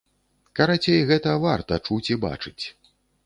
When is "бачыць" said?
2.25-2.63